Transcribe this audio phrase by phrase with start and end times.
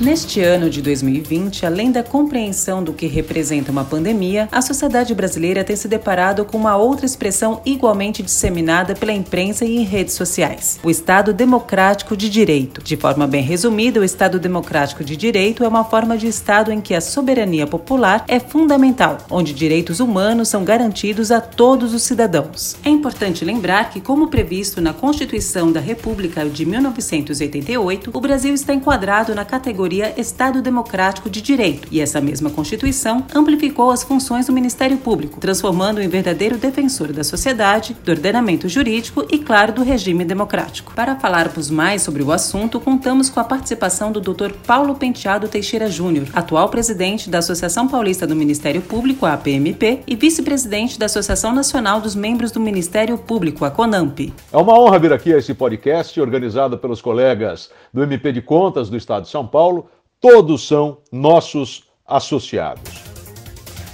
[0.00, 5.64] Neste ano de 2020, além da compreensão do que representa uma pandemia, a sociedade brasileira
[5.64, 10.78] tem se deparado com uma outra expressão igualmente disseminada pela imprensa e em redes sociais:
[10.84, 12.80] o Estado Democrático de Direito.
[12.80, 16.80] De forma bem resumida, o Estado Democrático de Direito é uma forma de Estado em
[16.80, 22.76] que a soberania popular é fundamental, onde direitos humanos são garantidos a todos os cidadãos.
[22.84, 28.72] É importante lembrar que, como previsto na Constituição da República de 1988, o Brasil está
[28.72, 34.46] enquadrado na categoria categoria Estado Democrático de Direito, e essa mesma Constituição amplificou as funções
[34.46, 39.82] do Ministério Público, transformando-o em verdadeiro defensor da sociedade, do ordenamento jurídico e, claro, do
[39.82, 40.92] regime democrático.
[40.94, 44.52] Para falarmos mais sobre o assunto, contamos com a participação do Dr.
[44.66, 50.16] Paulo Penteado Teixeira Júnior, atual presidente da Associação Paulista do Ministério Público, a APMP, e
[50.16, 54.34] vice-presidente da Associação Nacional dos Membros do Ministério Público, a CONAMP.
[54.52, 58.90] É uma honra vir aqui a esse podcast organizado pelos colegas do MP de Contas
[58.90, 59.77] do Estado de São Paulo
[60.20, 63.08] todos são nossos associados.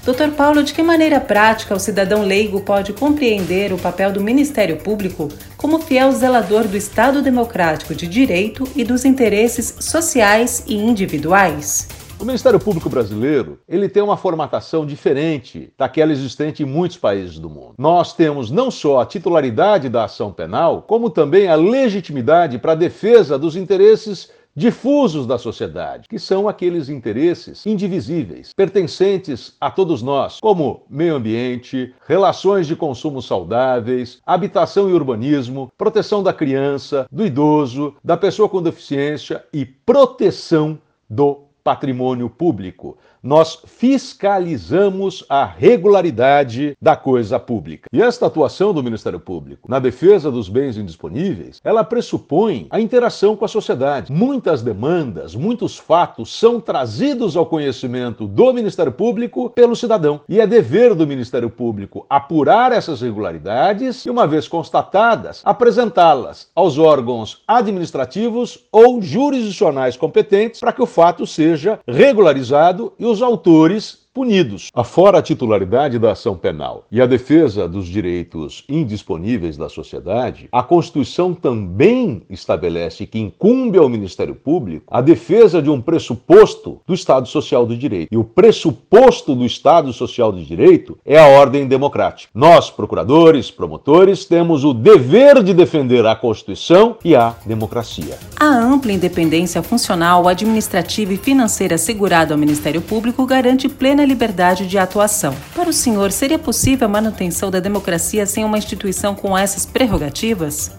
[0.05, 4.77] Doutor Paulo, de que maneira prática o cidadão leigo pode compreender o papel do Ministério
[4.77, 11.89] Público como fiel zelador do Estado Democrático de Direito e dos interesses sociais e individuais?
[12.20, 17.50] O Ministério Público Brasileiro, ele tem uma formatação diferente daquela existente em muitos países do
[17.50, 17.75] mundo.
[17.77, 22.77] Nós temos não só a titularidade da ação penal, como também a legitimidade para a
[22.77, 30.38] defesa dos interesses difusos da sociedade, que são aqueles interesses indivisíveis, pertencentes a todos nós,
[30.41, 37.94] como meio ambiente, relações de consumo saudáveis, habitação e urbanismo, proteção da criança, do idoso,
[38.02, 47.41] da pessoa com deficiência e proteção do patrimônio público nós fiscalizamos a regularidade da coisa
[47.41, 47.89] pública.
[47.91, 53.34] E esta atuação do Ministério Público na defesa dos bens indisponíveis, ela pressupõe a interação
[53.34, 54.12] com a sociedade.
[54.12, 60.21] Muitas demandas, muitos fatos são trazidos ao conhecimento do Ministério Público pelo cidadão.
[60.28, 66.77] E é dever do Ministério Público apurar essas regularidades e, uma vez constatadas, apresentá-las aos
[66.77, 71.53] órgãos administrativos ou jurisdicionais competentes para que o fato seja
[71.87, 74.69] regularizado e os autores punidos.
[74.72, 80.62] Afora a titularidade da ação penal e a defesa dos direitos indisponíveis da sociedade, a
[80.62, 87.26] Constituição também estabelece que incumbe ao Ministério Público a defesa de um pressuposto do Estado
[87.26, 88.08] Social do Direito.
[88.12, 92.31] E o pressuposto do Estado Social do Direito é a ordem democrática.
[92.32, 98.16] Nós, procuradores, promotores, temos o dever de defender a Constituição e a democracia.
[98.38, 104.78] A ampla independência funcional, administrativa e financeira assegurada ao Ministério Público garante plena liberdade de
[104.78, 105.34] atuação.
[105.54, 110.72] Para o senhor, seria possível a manutenção da democracia sem uma instituição com essas prerrogativas?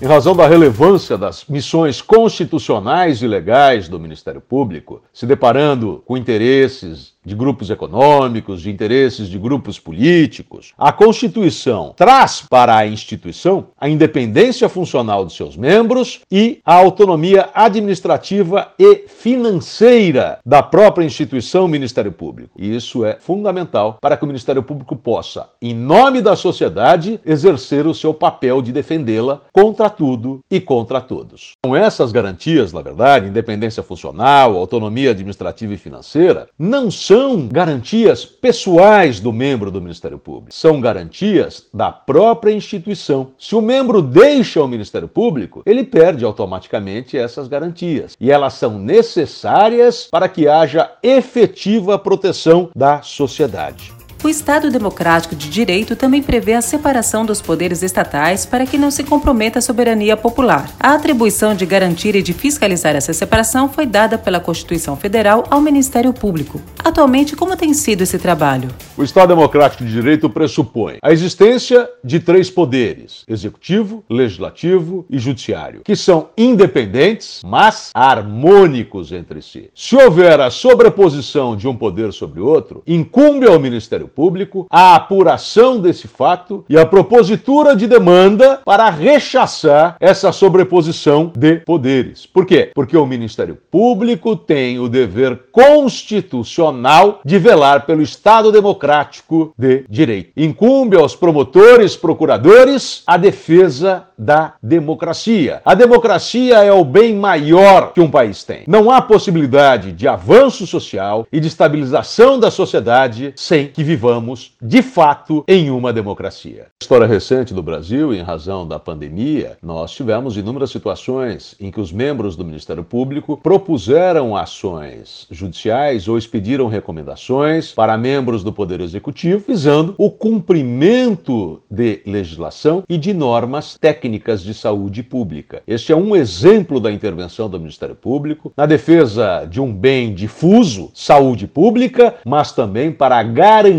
[0.00, 6.16] Em razão da relevância das missões constitucionais e legais do Ministério Público, se deparando com
[6.16, 10.72] interesses de grupos econômicos, de interesses de grupos políticos.
[10.76, 17.50] A Constituição traz para a instituição a independência funcional de seus membros e a autonomia
[17.54, 22.50] administrativa e financeira da própria instituição Ministério Público.
[22.58, 27.86] E isso é fundamental para que o Ministério Público possa, em nome da sociedade, exercer
[27.86, 31.52] o seu papel de defendê-la contra tudo e contra todos.
[31.62, 38.24] Com essas garantias, na verdade, independência funcional, autonomia administrativa e financeira, não são são garantias
[38.24, 43.32] pessoais do membro do Ministério Público, são garantias da própria instituição.
[43.36, 48.78] Se o membro deixa o Ministério Público, ele perde automaticamente essas garantias e elas são
[48.78, 53.97] necessárias para que haja efetiva proteção da sociedade.
[54.22, 58.90] O Estado Democrático de Direito também prevê a separação dos poderes estatais para que não
[58.90, 60.68] se comprometa a soberania popular.
[60.80, 65.60] A atribuição de garantir e de fiscalizar essa separação foi dada pela Constituição Federal ao
[65.60, 66.60] Ministério Público.
[66.80, 68.68] Atualmente, como tem sido esse trabalho?
[68.96, 75.82] O Estado Democrático de Direito pressupõe a existência de três poderes: executivo, legislativo e judiciário,
[75.84, 79.70] que são independentes, mas harmônicos entre si.
[79.72, 85.80] Se houver a sobreposição de um poder sobre outro, incumbe ao Ministério Público a apuração
[85.80, 92.26] desse fato e a propositura de demanda para rechaçar essa sobreposição de poderes.
[92.26, 92.70] Por quê?
[92.74, 100.30] Porque o Ministério Público tem o dever constitucional de velar pelo Estado democrático de direito.
[100.36, 105.60] Incumbe aos promotores, procuradores, a defesa da democracia.
[105.64, 108.64] A democracia é o bem maior que um país tem.
[108.66, 114.52] Não há possibilidade de avanço social e de estabilização da sociedade sem que vivamos vivamos,
[114.62, 116.66] de fato, em uma democracia.
[116.80, 121.90] História recente do Brasil, em razão da pandemia, nós tivemos inúmeras situações em que os
[121.90, 129.42] membros do Ministério Público propuseram ações judiciais ou expediram recomendações para membros do Poder Executivo
[129.48, 135.60] visando o cumprimento de legislação e de normas técnicas de saúde pública.
[135.66, 140.92] Este é um exemplo da intervenção do Ministério Público na defesa de um bem difuso,
[140.94, 143.24] saúde pública, mas também para a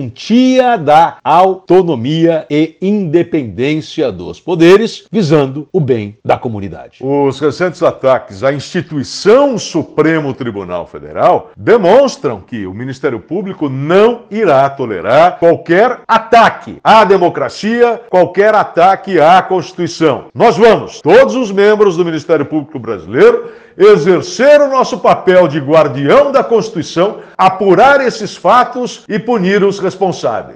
[0.10, 7.00] garantia da autonomia e independência dos poderes, visando o bem da comunidade.
[7.02, 14.70] Os recentes ataques à instituição Supremo Tribunal Federal demonstram que o Ministério Público não irá
[14.70, 20.26] tolerar qualquer ataque à democracia, qualquer ataque à Constituição.
[20.34, 26.34] Nós vamos, todos os membros do Ministério Público Brasileiro, exercer o nosso papel de guardião
[26.34, 29.99] da Constituição, apurar esses fatos e punir os responsáveis.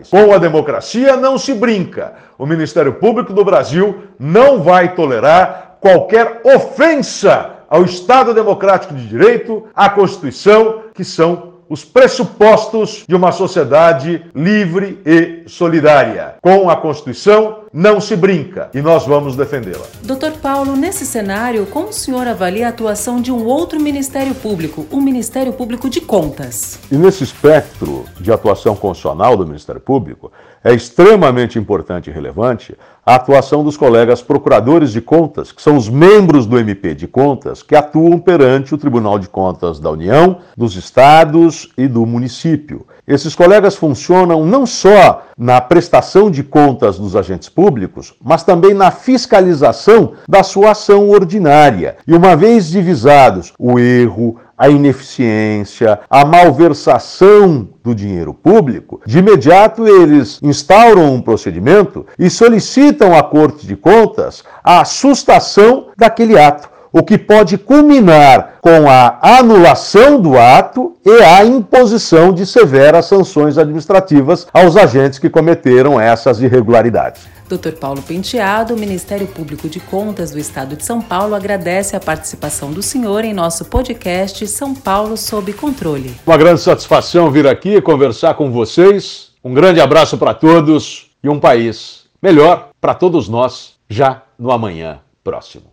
[0.10, 2.14] Com a democracia não se brinca.
[2.38, 9.66] O Ministério Público do Brasil não vai tolerar qualquer ofensa ao Estado Democrático de Direito,
[9.76, 16.36] à Constituição, que são os pressupostos de uma sociedade livre e solidária.
[16.40, 19.84] Com a Constituição não se brinca e nós vamos defendê-la.
[20.04, 24.86] Doutor Paulo, nesse cenário, como o senhor avalia a atuação de um outro Ministério Público,
[24.92, 26.78] o Ministério Público de Contas?
[26.92, 30.32] E nesse espectro de atuação constitucional do Ministério Público,
[30.64, 35.90] é extremamente importante e relevante a atuação dos colegas procuradores de contas, que são os
[35.90, 40.76] membros do MP de Contas, que atuam perante o Tribunal de Contas da União, dos
[40.76, 42.86] estados e do município.
[43.06, 48.92] Esses colegas funcionam não só na prestação de contas dos agentes públicos, mas também na
[48.92, 51.98] fiscalização da sua ação ordinária.
[52.08, 59.88] E uma vez divisados o erro, a ineficiência, a malversação do dinheiro público, de imediato
[59.88, 67.02] eles instauram um procedimento e solicitam à Corte de Contas a assustação daquele ato o
[67.02, 74.48] que pode culminar com a anulação do ato e a imposição de severas sanções administrativas
[74.54, 77.24] aos agentes que cometeram essas irregularidades.
[77.50, 77.74] Dr.
[77.80, 82.82] Paulo Penteado, Ministério Público de Contas do Estado de São Paulo, agradece a participação do
[82.82, 86.16] senhor em nosso podcast São Paulo sob controle.
[86.26, 89.32] Uma grande satisfação vir aqui conversar com vocês.
[89.44, 95.00] Um grande abraço para todos e um país melhor para todos nós já no amanhã
[95.24, 95.73] próximo.